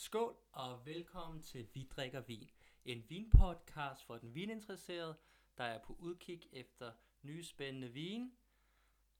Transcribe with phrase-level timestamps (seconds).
[0.00, 2.50] Skål og velkommen til Vi drikker vin.
[2.84, 5.16] En vinpodcast for den vininteresserede,
[5.58, 6.92] der er på udkig efter
[7.22, 8.32] nye spændende vin,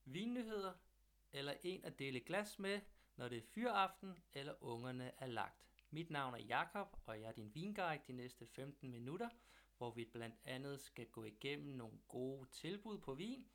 [0.04, 0.72] vinnyheder
[1.32, 2.80] eller en at dele glas med,
[3.16, 5.66] når det er fyraften eller ungerne er lagt.
[5.90, 9.28] Mit navn er Jakob og jeg er din vinguide de næste 15 minutter,
[9.78, 13.46] hvor vi blandt andet skal gå igennem nogle gode tilbud på vin.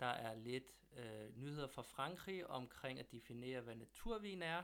[0.00, 4.62] Der er lidt øh, nyheder fra Frankrig omkring at definere, hvad naturvin er.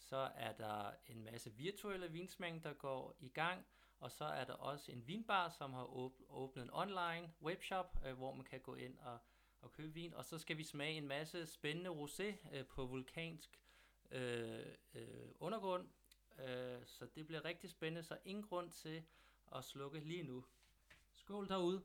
[0.00, 3.66] Så er der en masse virtuelle vinsmæng, der går i gang.
[3.98, 5.84] Og så er der også en vinbar, som har
[6.30, 9.18] åbnet en online webshop, øh, hvor man kan gå ind og,
[9.60, 10.14] og købe vin.
[10.14, 13.60] Og så skal vi smage en masse spændende rosé øh, på vulkansk
[14.10, 15.88] øh, øh, undergrund.
[16.38, 19.04] Øh, så det bliver rigtig spændende, så ingen grund til
[19.52, 20.44] at slukke lige nu.
[21.12, 21.82] Skål derude.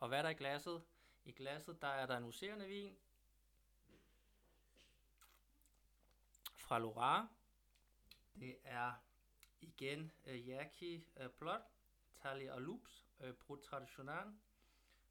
[0.00, 0.82] Og hvad er der i glasset?
[1.24, 2.96] I glasset der er der en roserende vin
[6.66, 7.28] fra Loire.
[8.40, 8.92] Det er
[9.60, 11.60] igen øh, Yaki øh, Blot,
[12.14, 14.34] Tali og Loops, øh, Brut Traditional,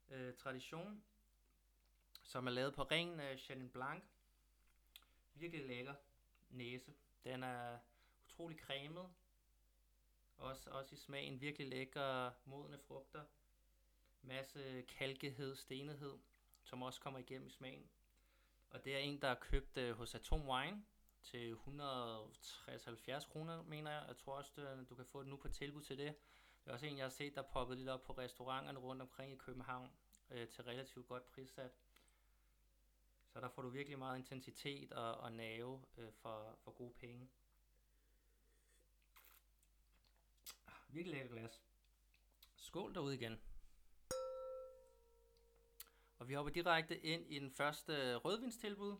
[0.09, 1.03] øh, Tradition,
[2.23, 4.03] som er lavet på ren øh, Chenin Blanc.
[5.33, 5.95] Virkelig lækker
[6.49, 6.93] næse.
[7.23, 7.79] Den er
[8.25, 9.09] utrolig cremet.
[10.37, 13.25] Også, også i smagen virkelig lækker modne frugter.
[14.21, 16.17] Masse kalkighed, stenighed,
[16.63, 17.89] som også kommer igennem i smagen.
[18.69, 20.85] Og det er en, der er købt øh, hos Atom Wine
[21.25, 24.03] til 160 kroner, mener jeg.
[24.07, 26.15] Jeg tror også, øh, du kan få det nu på tilbud til det.
[26.63, 29.33] Det er også en, jeg har set, der poppet lidt op på restauranterne rundt omkring
[29.33, 29.89] i København
[30.31, 31.71] øh, til relativt godt prissat.
[33.33, 37.29] Så der får du virkelig meget intensitet og, og nerve øh, for, for gode penge.
[40.89, 41.61] Virkelig lækker glas.
[42.55, 43.41] Skål derude igen.
[46.17, 48.97] Og vi hopper direkte ind i den første rødvinstilbud.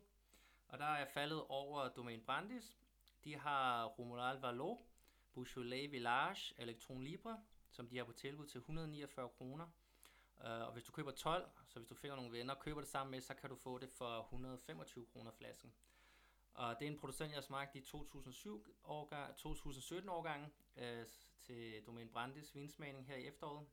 [0.76, 2.78] Og der er jeg faldet over Domain Brandis.
[3.24, 4.78] De har Romuald Valo,
[5.34, 9.66] Beaujolais Village, Electron Libre, som de har på tilbud til 149 kroner.
[10.38, 12.90] Uh, og hvis du køber 12, så hvis du finder nogle venner og køber det
[12.90, 15.74] sammen med, så kan du få det for 125 kroner flasken.
[16.54, 21.06] Og det er en producent, jeg har smagt i 2007 årgang, 2017 årgang øh,
[21.42, 23.68] til Domain Brandis vinsmagning her i efteråret.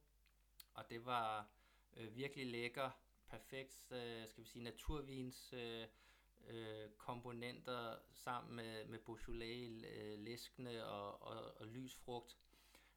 [0.74, 1.48] Og det var
[1.96, 2.90] øh, virkelig lækker,
[3.26, 5.86] perfekt, øh, skal vi sige, naturvins øh,
[6.48, 12.36] øh, komponenter sammen med, med Beaujolais, øh, læskende og, og, og lys frugt.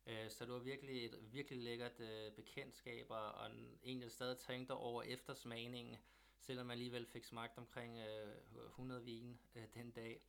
[0.07, 3.51] Øh, så det var virkelig et virkelig lækkert øh, bekendtskab, og
[3.83, 5.97] en, jeg stadig tænkte over efter smagningen,
[6.39, 10.21] selvom jeg alligevel fik smagt omkring øh, 100 vin øh, den dag.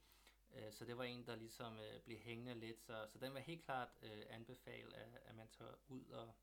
[0.54, 3.40] Øh, så det var en, der ligesom øh, blev hængende lidt, så, så den var
[3.40, 6.34] helt klart øh, anbefalet, at, at man tager ud og,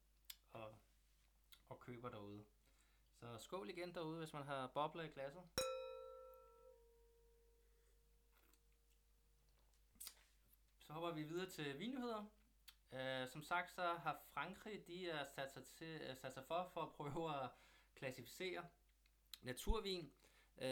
[0.53, 0.75] og,
[1.69, 2.43] og køber derude.
[3.13, 5.43] Så skål igen derude, hvis man har bobler i glasset.
[11.03, 12.25] Hopper vi videre til vinnyheder.
[12.91, 16.69] Uh, som sagt, så har Frankrig de er sat, sig til, uh, sat sig for
[16.73, 17.49] for at prøve at
[17.95, 18.65] klassificere
[19.41, 20.11] naturvin.
[20.57, 20.63] Uh,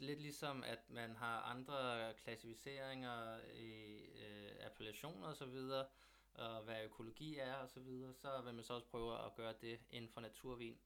[0.00, 5.84] lidt ligesom at man har andre klassificeringer i uh, appellationer osv.,
[6.34, 9.54] og hvad økologi er og så, videre, så vil man så også prøve at gøre
[9.60, 10.78] det inden for naturvin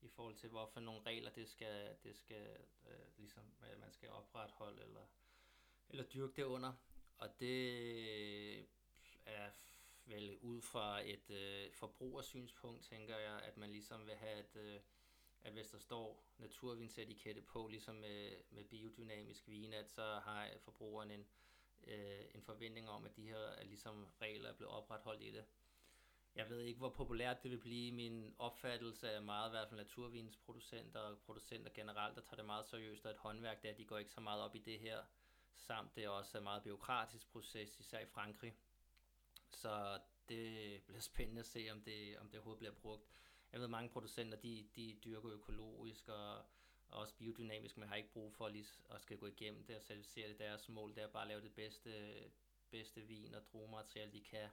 [0.00, 2.56] i forhold til, hvorfor nogle regler det skal, det skal
[2.86, 3.42] øh, ligesom,
[3.80, 5.06] man skal opretholde eller,
[5.88, 6.72] eller dyrke det under.
[7.18, 8.64] Og det øh,
[9.26, 9.50] er
[10.06, 14.80] vel ud fra et øh, forbrugersynspunkt, tænker jeg, at man ligesom vil have, at, øh,
[15.42, 21.10] at hvis der står naturvinsetikette på, ligesom med, med biodynamisk vin, at så har forbrugeren
[21.10, 21.26] en,
[21.86, 25.44] øh, en forventning om, at de her er ligesom regler er blevet opretholdt i det.
[26.34, 27.92] Jeg ved ikke, hvor populært det vil blive.
[27.92, 32.66] Min opfattelse er meget, i hvert fald naturvinsproducenter og producenter generelt, der tager det meget
[32.66, 35.02] seriøst, og et håndværk der, de går ikke så meget op i det her
[35.56, 38.54] samt det er også en meget byråkratisk proces, især i Frankrig.
[39.50, 43.08] Så det bliver spændende at se, om det, om det overhovedet bliver brugt.
[43.52, 46.36] Jeg ved, mange producenter, de, de dyrker økologisk og,
[46.88, 49.82] og også biodynamisk, men har ikke brug for lige at skal gå igennem det og
[49.82, 50.38] certificere det.
[50.38, 52.14] Deres mål det er bare at lave det bedste,
[52.70, 54.48] bedste vin og druemateriale, de kan.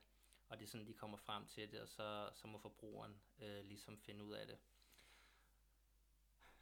[0.50, 3.66] Og det er sådan, de kommer frem til det, og så, så må forbrugeren øh,
[3.66, 4.58] ligesom finde ud af det.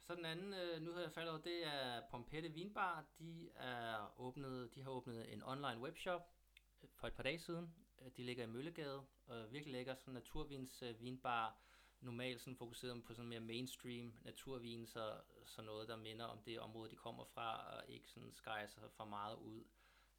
[0.02, 3.04] Så den anden øh, nyhed, jeg falder over, det er Pompette Vinbar.
[3.18, 6.34] De, er åbnet, de har åbnet en online webshop
[6.82, 7.74] øh, for et par dage siden.
[8.00, 11.58] Øh, de ligger i Møllegade, og virkelig lækker sådan naturvins øh, vinbar.
[12.00, 16.60] Normalt sådan fokuseret på sådan mere mainstream naturvin, så, så noget, der minder om det
[16.60, 19.64] område, de kommer fra, og ikke sådan skærer sig for meget ud.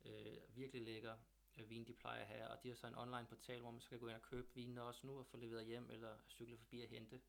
[0.06, 1.16] Øh, virkelig lækker
[1.58, 3.82] øh, vin, de plejer at have, og de har så en online portal, hvor man
[3.82, 6.58] så kan gå ind og købe vinen også nu og få leveret hjem, eller cykle
[6.58, 7.22] forbi og hente.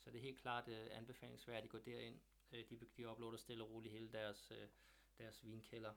[0.00, 2.20] Så det er helt klart uh, anbefalingsværdigt at gå derind.
[2.52, 4.68] Uh, de, de uploader stille og roligt hele deres, uh,
[5.18, 5.94] deres vinkælder.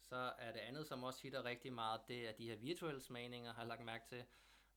[0.00, 3.52] Så er det andet, som også hitter rigtig meget, det er de her virtuelle smagninger,
[3.52, 4.24] har jeg lagt mærke til.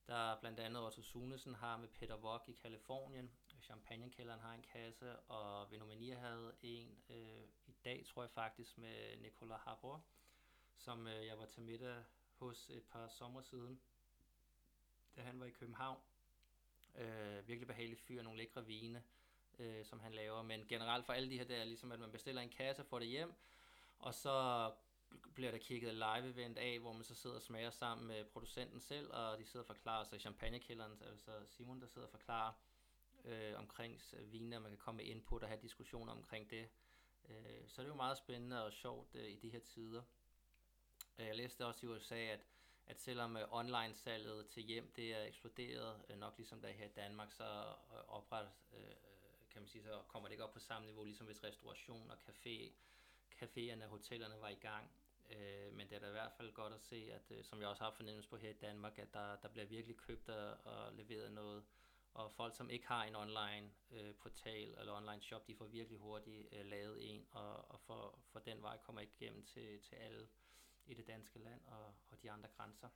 [0.06, 3.30] Der blandt andet Otto Sunesen har med Peter Wok i Kalifornien.
[3.62, 9.16] Champagnekælderen har en kasse, og Venomania havde en øh, i dag, tror jeg faktisk, med
[9.16, 10.04] Nicolas Harbour,
[10.76, 12.04] som øh, jeg var til middag
[12.34, 13.80] hos et par sommer siden,
[15.16, 15.98] da han var i København.
[16.96, 19.02] Øh, virkelig behagelig fyr, nogle lækre vine,
[19.58, 20.42] øh, som han laver.
[20.42, 22.86] Men generelt for alle de her, det er ligesom, at man bestiller en kasse og
[22.86, 23.32] får det hjem,
[23.98, 24.70] og så
[25.34, 28.80] bliver der kigget live event af, hvor man så sidder og smager sammen med producenten
[28.80, 32.52] selv, og de sidder og forklarer sig champagnekælderen, altså Simon, der sidder og forklarer
[33.24, 36.68] øh, omkring vine, og man kan komme med input og have diskussioner omkring det.
[37.28, 40.02] Øh, så det er jo meget spændende og sjovt øh, i de her tider.
[41.18, 42.40] Øh, jeg læste også i USA, at,
[42.86, 46.92] at selvom øh, online-salget til hjem det er eksploderet, øh, nok ligesom der her i
[46.96, 48.48] Danmark, så øh, opret,
[49.50, 52.16] kan man sige, så kommer det ikke op på samme niveau, ligesom hvis restauration og
[52.28, 52.72] café,
[53.42, 54.90] caféerne og hotellerne var i gang.
[55.72, 57.90] Men det er da i hvert fald godt at se, at som jeg også har
[57.90, 61.64] fornemmelse på her i Danmark, at der, der bliver virkelig købt og, og leveret noget.
[62.14, 65.98] Og folk, som ikke har en online øh, portal eller online shop, de får virkelig
[65.98, 69.94] hurtigt øh, lavet en, og, og for, for den vej kommer ikke igennem til, til
[69.94, 70.28] alle
[70.86, 72.88] i det danske land og, og de andre grænser.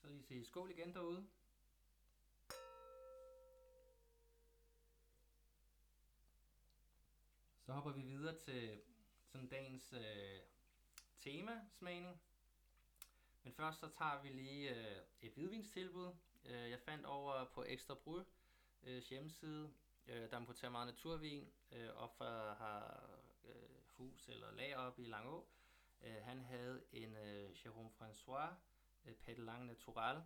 [0.00, 1.28] Så I siger skål igen derude.
[7.60, 8.80] Så hopper vi videre til
[9.26, 10.40] sådan dagens øh,
[11.18, 12.20] temasmagning.
[13.42, 16.12] Men først så tager vi lige øh, et hvidvinstilbud.
[16.44, 18.22] Øh, jeg fandt over på Ekstra Bry
[18.82, 19.72] øh, hjemmeside,
[20.06, 23.17] øh, der importerer meget naturvin, øh, op fra har
[23.98, 25.46] hus eller lager op i Langå.
[26.02, 28.52] Øh, han havde en øh, Jérôme François
[29.04, 30.22] øh, Petelang Natural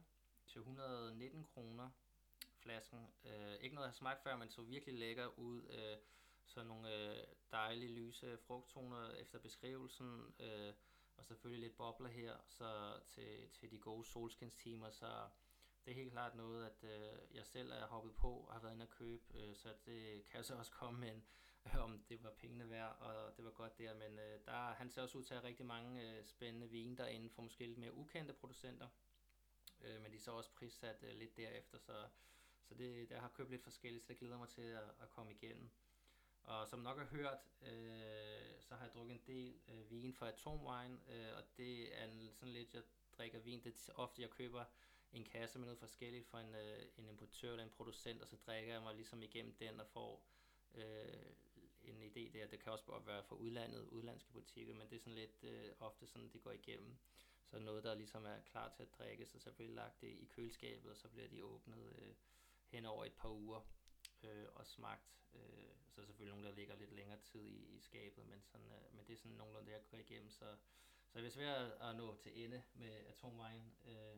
[0.46, 1.90] til 119 kroner
[2.62, 3.08] flasken.
[3.24, 5.62] Øh, ikke noget, jeg har smagt før, men så virkelig lækker ud.
[5.70, 5.96] Øh,
[6.44, 10.72] så nogle øh, dejlige lyse frugttoner efter beskrivelsen, øh,
[11.16, 15.28] og selvfølgelig lidt bobler her, så til, til de gode solskinstimer, så
[15.84, 18.72] det er helt klart noget, at øh, jeg selv er hoppet på og har været
[18.72, 21.24] inde og købe, øh, så det kan så også komme med en,
[21.84, 25.02] om det var pengene værd, og det var godt der, men øh, der, han ser
[25.02, 27.94] også ud til at have rigtig mange øh, spændende vine derinde for måske lidt mere
[27.94, 28.88] ukendte producenter,
[29.80, 32.08] øh, men de er så også prissat øh, lidt derefter, så,
[32.62, 35.32] så det, der har købt lidt forskelligt, så det glæder mig til at, at komme
[35.32, 35.70] igennem.
[36.42, 40.28] Og som nok har hørt, øh, så har jeg drukket en del øh, vin fra
[40.28, 42.82] Atomwine, øh, og det er en, sådan lidt, jeg
[43.16, 44.64] drikker vin, det er ofte jeg køber
[45.12, 48.36] en kasse med noget forskelligt fra en, øh, en importør eller en producent, og så
[48.36, 50.24] drikker jeg mig ligesom igennem den og får
[50.74, 51.32] øh,
[51.84, 52.46] en idé der.
[52.46, 55.72] Det kan også bare være fra udlandet, udlandske butikker, men det er sådan lidt øh,
[55.80, 56.96] ofte sådan, det går igennem.
[57.44, 60.24] Så noget, der ligesom er klar til at drikke, så så bliver lagt det i
[60.24, 62.14] køleskabet, og så bliver de åbnet øh,
[62.66, 63.60] hen over et par uger
[64.22, 65.18] øh, og smagt.
[65.34, 68.72] Øh, så er selvfølgelig nogle, der ligger lidt længere tid i, i skabet, men, sådan,
[68.72, 70.30] øh, men det er sådan nogenlunde det, jeg går igennem.
[70.30, 70.56] Så,
[71.08, 73.74] så det er svært at nå til ende med atomvejen.
[73.84, 74.16] Øh,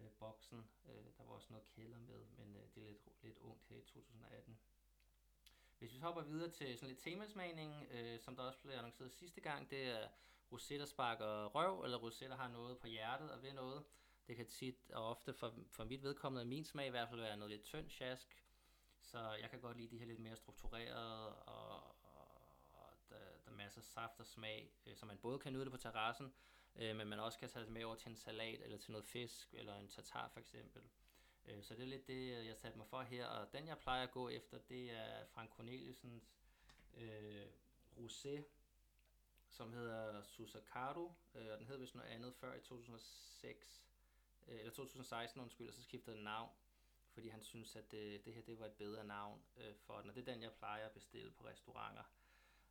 [0.00, 0.70] øh, boksen.
[0.84, 3.76] Øh, der var også noget kælder med, men øh, det er lidt, lidt ungt her
[3.76, 4.58] i 2018.
[5.82, 9.12] Hvis vi så hopper videre til sådan lidt temasmagning, øh, som der også blev annonceret
[9.12, 10.08] sidste gang, det er
[10.52, 13.84] rosé, der sparker røv, eller rosé, der har noget på hjertet og ved noget.
[14.26, 17.36] Det kan tit og ofte for, for mit vedkommende, min smag i hvert fald være
[17.36, 18.44] noget lidt tynd sjask.
[19.00, 22.26] Så jeg kan godt lide de her lidt mere strukturerede, og, og,
[22.72, 25.64] og der, der er masser af saft og smag, øh, så man både kan nyde
[25.64, 26.32] det på terrassen,
[26.76, 29.06] øh, men man også kan tage det med over til en salat, eller til noget
[29.06, 30.82] fisk, eller en tartar for eksempel.
[31.46, 34.02] Øh, så det er lidt det, jeg satte mig for her, og den jeg plejer
[34.02, 36.34] at gå efter, det er Frank Corneliusens
[36.94, 37.46] øh,
[37.96, 38.42] rosé,
[39.48, 42.34] som hedder Susakaru, øh, og den hed vist noget andet.
[42.34, 43.84] Før i 2006,
[44.48, 46.50] øh, eller 2016 undskyld, og så skiftede den navn,
[47.12, 50.10] fordi han synes, at det, det her det var et bedre navn øh, for den,
[50.10, 52.02] og det er den, jeg plejer at bestille på restauranter.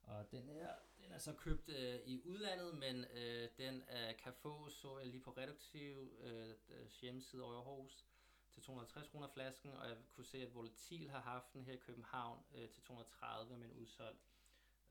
[0.04, 4.34] Og den her, den er så købt øh, i udlandet, men øh, den øh, kan
[4.34, 8.06] fås, så jeg lige på Reduktiv øh, øh, hjemmeside over Aarhus,
[8.52, 11.78] til 250 kroner flasken, og jeg kunne se, at Volatil har haft den her i
[11.78, 14.22] København øh, til 230, men udsolgt.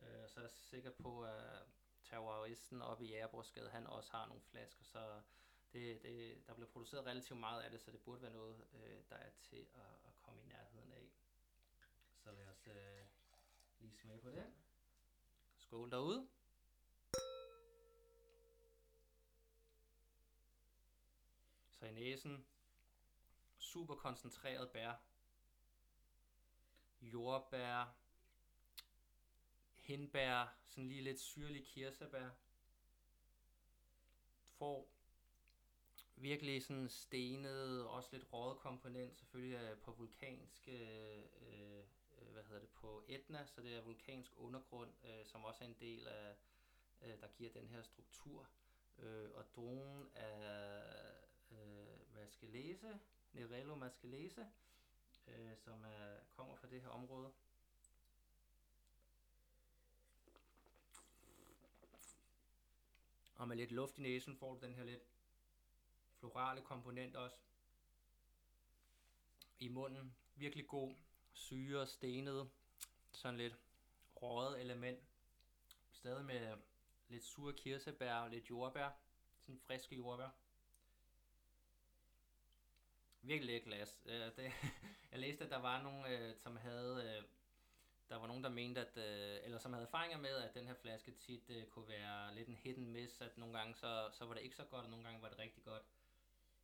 [0.02, 1.66] Øh, så er jeg sikker på, at
[2.04, 5.20] terroristen oppe i Jægerborgsgade, han også har nogle flasker, så
[5.72, 9.02] det, det, der bliver produceret relativt meget af det, så det burde være noget, øh,
[9.10, 11.10] der er til at, at komme i nærheden af.
[12.16, 13.06] Så lad os øh,
[13.78, 14.52] lige smage på det.
[15.56, 16.28] Skål derude.
[21.70, 22.46] Så i næsen,
[23.72, 24.92] super koncentreret bær,
[27.00, 27.94] jordbær,
[29.76, 32.30] hindbær, sådan lige lidt syrlig kirsebær.
[34.58, 34.88] Får
[36.16, 41.84] virkelig sådan stenet, også lidt røget komponent, selvfølgelig på vulkanske øh, øh,
[42.18, 45.68] øh, hvad hedder det, på Etna, så det er vulkansk undergrund, øh, som også er
[45.68, 46.36] en del af,
[47.02, 48.48] øh, der giver den her struktur.
[48.98, 50.82] Øh, og dronen er
[51.50, 51.90] øh,
[52.42, 52.98] læse?
[53.32, 54.46] Nerello Mascalese,
[55.26, 57.32] øh, som er, kommer fra det her område.
[63.34, 65.02] Og med lidt luft i næsen får du den her lidt
[66.18, 67.36] florale komponent også.
[69.58, 70.94] I munden virkelig god
[71.32, 72.50] syre, stenet,
[73.12, 73.54] sådan lidt
[74.16, 75.00] røget element.
[75.92, 76.56] Stadig med
[77.08, 78.90] lidt sure kirsebær, lidt jordbær,
[79.40, 80.39] sådan friske jordbær.
[83.22, 84.02] Virkelig lidt glas.
[84.06, 84.52] Øh, det,
[85.12, 87.24] jeg læste, at der var nogen, øh, som havde, øh,
[88.08, 90.74] der var nogen, der mente, at, øh, eller som havde erfaringer med, at den her
[90.74, 94.34] flaske tit øh, kunne være lidt en hidden miss, at nogle gange så, så var
[94.34, 95.82] det ikke så godt, og nogle gange var det rigtig godt.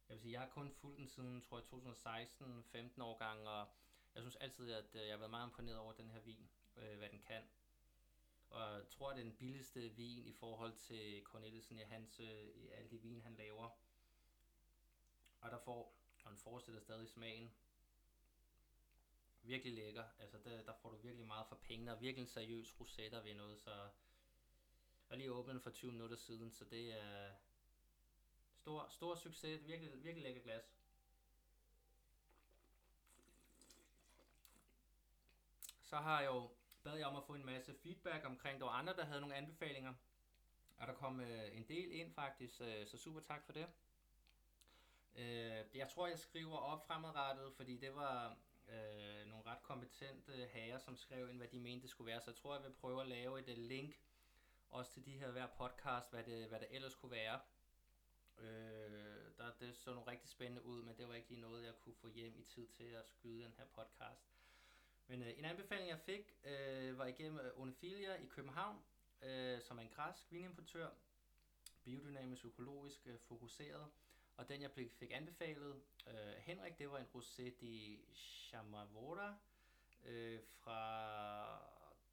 [0.09, 3.49] Jeg vil sige, jeg har kun fulgt den siden, tror jeg, 2016, 15 år gang,
[3.49, 3.67] og
[4.15, 7.09] jeg synes altid, at øh, jeg har været meget imponeret over den her vin, hvad
[7.09, 7.43] den kan.
[8.51, 12.69] Og jeg tror, det er den billigste vin i forhold til Cornelissen i hans, i
[12.69, 13.71] alle de vin, han laver.
[15.41, 15.95] Og der får,
[16.27, 17.53] og den forestiller stadig smagen.
[19.43, 20.05] Virkelig lækker.
[20.19, 23.35] Altså, der, der får du virkelig meget for pengene, og virkelig en seriøs rosetter ved
[23.35, 23.91] noget, så jeg
[25.09, 27.33] har lige åbnet den for 20 minutter siden, så det er
[28.57, 29.67] stor, stor succes.
[29.67, 30.77] Virkelig, virkelig lækker glas.
[35.83, 36.51] Så har jeg jo
[36.83, 39.37] bad jeg om at få en masse feedback omkring, der var andre, der havde nogle
[39.37, 39.95] anbefalinger.
[40.79, 43.67] Og der kom øh, en del ind faktisk, øh, så super tak for det.
[45.17, 48.37] Øh, jeg tror, jeg skriver op fremadrettet, fordi det var
[48.69, 52.21] øh, nogle ret kompetente herrer, som skrev ind, hvad de mente det skulle være.
[52.21, 54.01] Så jeg tror, jeg vil prøve at lave et øh, link
[54.71, 57.41] også til de her hver podcast, hvad det, hvad det ellers kunne være.
[58.39, 61.75] Øh, der, det så nogle rigtig spændende ud, men det var ikke lige noget, jeg
[61.85, 64.31] kunne få hjem i tid til at skyde den her podcast.
[65.07, 68.79] Men øh, en anbefaling, jeg fik, øh, var igennem øh, Onefilia i København,
[69.23, 70.91] øh, som er en græsk vinimportør,
[71.85, 73.91] biodynamisk, økologisk øh, fokuseret.
[74.37, 79.37] Og den, jeg fik anbefalet, øh, Henrik, det var en Rosé de Chamavora
[80.05, 80.81] øh, fra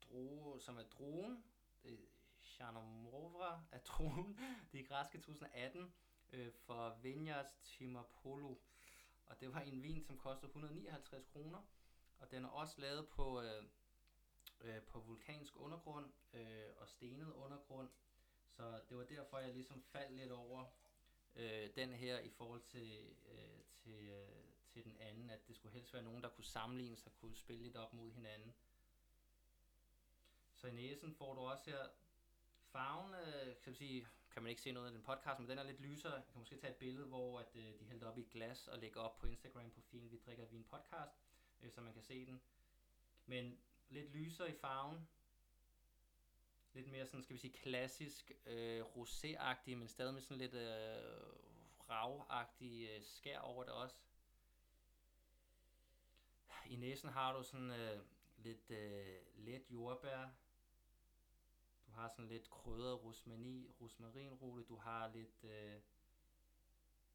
[0.02, 1.44] Dro, som er druen.
[2.42, 4.40] Chanamovra er druen.
[4.72, 5.94] Det er græske 2018
[6.32, 8.56] øh, for Vineyards Timapolo.
[9.26, 11.62] Og det var en vin, som kostede 159 kroner.
[12.20, 13.64] Og den er også lavet på, øh,
[14.62, 17.90] øh, på vulkansk undergrund øh, og stenet undergrund.
[18.48, 20.66] Så det var derfor, jeg ligesom faldt lidt over
[21.36, 25.30] øh, den her i forhold til, øh, til, øh, til den anden.
[25.30, 28.12] At det skulle helst være nogen, der kunne sammenligne sig, kunne spille lidt op mod
[28.12, 28.54] hinanden.
[30.56, 31.88] Så i næsen får du også her
[32.72, 35.64] farven, øh, kan, sige, kan man ikke se noget af den podcast, men den er
[35.64, 36.14] lidt lysere.
[36.14, 38.68] Jeg kan måske tage et billede, hvor at, øh, de hælder op i et glas
[38.68, 41.24] og lægger op på Instagram på Vi drikker vin podcast
[41.64, 42.42] øh, så man kan se den.
[43.26, 43.58] Men
[43.90, 45.08] lidt lysere i farven.
[46.74, 51.34] Lidt mere sådan, skal vi sige, klassisk øh, rosé men stadig med sådan lidt øh,
[51.90, 53.96] ravagtig øh, skær over det også.
[56.66, 58.00] I næsen har du sådan øh,
[58.38, 60.30] lidt øh, let jordbær.
[61.88, 64.64] Du har sådan lidt krydret rosmani, rosmarinrute.
[64.64, 65.82] Du har lidt øh,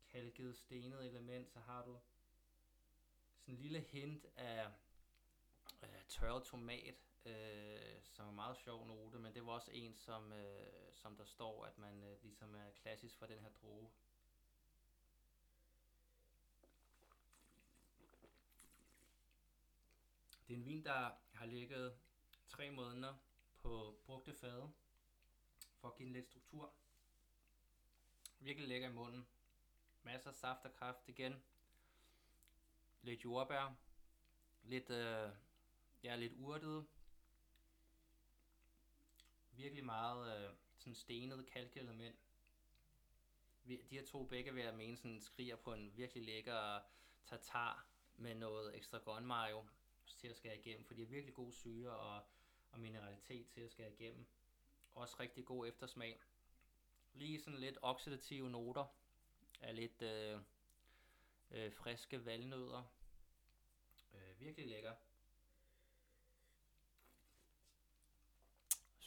[0.09, 1.51] kalket, stenet element.
[1.51, 1.99] Så har du
[3.41, 4.67] sådan en lille hint af
[5.83, 10.33] øh, tørret tomat, øh, som er meget sjov note, men det var også en, som,
[10.33, 13.91] øh, som der står, at man øh, ligesom er klassisk for den her droge.
[20.49, 21.99] Det er en vin, der har ligget
[22.49, 23.15] tre måneder
[23.63, 24.73] på brugte fade,
[25.81, 26.73] for at give den lidt struktur.
[28.41, 29.27] Virkelig lækker i munden.
[30.03, 31.43] Masser af saft og kraft igen
[33.03, 33.75] lidt jordbær,
[34.63, 35.31] lidt, øh,
[36.03, 36.87] ja, lidt urtet,
[39.59, 42.17] virkelig meget øh, sådan stenet kalkelement.
[43.69, 46.81] De her to begge vil jeg mene sådan skriger på en virkelig lækker
[47.27, 47.87] tartar
[48.17, 49.65] med noget ekstra grøn mayo
[50.19, 52.23] til at skære igennem, for de har virkelig god syre og,
[52.71, 54.27] og mineralitet til at skære igennem.
[54.95, 56.21] Også rigtig god eftersmag.
[57.15, 58.87] Lige sådan lidt oxidative noter
[59.61, 60.41] af lidt øh,
[61.51, 62.83] øh, friske valnødder.
[64.15, 64.95] Øh, virkelig lækker.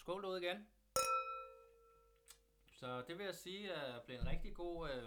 [0.01, 0.67] Skål ud igen.
[2.72, 5.03] Så det vil jeg sige er blevet en rigtig god, øh,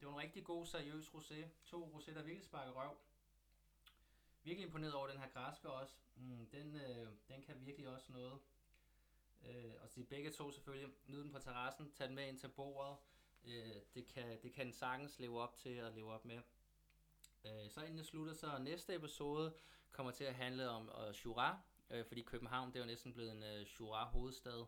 [0.00, 1.46] det var en rigtig god seriøs rosé.
[1.64, 2.96] To rosé, der virkelig sparker røv.
[4.42, 5.94] Virkelig imponeret over den her græske også.
[6.16, 8.38] Mm, den, øh, den kan virkelig også noget.
[9.44, 10.94] Øh, og de begge to selvfølgelig.
[11.06, 12.96] Nyd den på terrassen, tag den med ind til bordet.
[13.44, 16.40] Øh, det, kan, det kan den sagtens leve op til at leve op med.
[17.44, 19.54] Øh, så inden jeg slutter, så næste episode
[19.92, 23.32] kommer til at handle om uh, Jura, øh, fordi København det er jo næsten blevet
[23.32, 24.66] en øh, Jura hovedstad.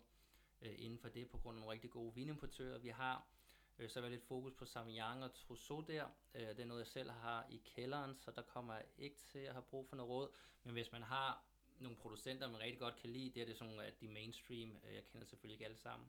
[0.62, 3.26] øh, inden for det, på grund af nogle rigtig gode vinimportører, vi har.
[3.78, 6.04] Øh, så er lidt fokus på Sauvignon og Trousseau der.
[6.34, 9.38] Øh, det er noget, jeg selv har i kælderen, så der kommer jeg ikke til
[9.38, 10.28] at have brug for noget råd.
[10.62, 11.44] Men hvis man har
[11.78, 14.94] nogle producenter, man rigtig godt kan lide, det er det sådan, at de mainstream, øh,
[14.94, 16.08] jeg kender selvfølgelig ikke alle sammen,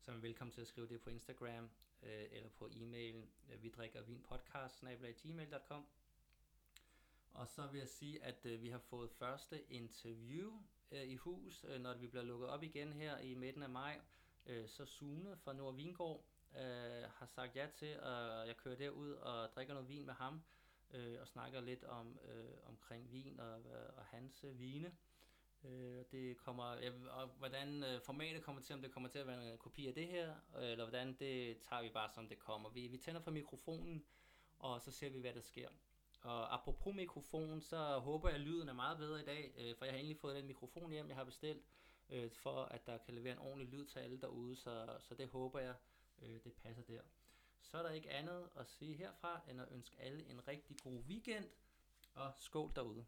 [0.00, 1.70] så er man velkommen til at skrive det på Instagram
[2.02, 4.84] øh, eller på e-mail, øh, vi drikker vin podcast,
[5.22, 5.86] gmail.com.
[7.32, 11.64] Og så vil jeg sige, at øh, vi har fået første interview øh, i hus,
[11.68, 14.00] øh, når vi bliver lukket op igen her i midten af maj.
[14.46, 16.24] Øh, så Sune fra Nord Vingård
[16.56, 20.42] øh, har sagt ja til, at jeg kører derud og drikker noget vin med ham,
[20.90, 24.96] øh, og snakker lidt om øh, omkring vin og, øh, og hans øh, vine.
[25.64, 29.26] Øh, det kommer, ja, og hvordan øh, formatet kommer til, om det kommer til at
[29.26, 32.38] være en kopi af det her, øh, eller hvordan det tager vi bare som det
[32.38, 32.70] kommer.
[32.70, 34.04] Vi, vi tænder for mikrofonen,
[34.58, 35.68] og så ser vi, hvad der sker.
[36.20, 39.84] Og apropos mikrofon, så håber jeg, at lyden er meget bedre i dag, øh, for
[39.84, 41.64] jeg har egentlig fået den mikrofon hjem, jeg har bestilt,
[42.10, 45.28] øh, for at der kan levere en ordentlig lyd til alle derude, så, så det
[45.28, 45.74] håber jeg,
[46.22, 47.00] øh, det passer der.
[47.62, 50.98] Så er der ikke andet at sige herfra, end at ønske alle en rigtig god
[50.98, 51.48] weekend,
[52.14, 53.04] og skål derude.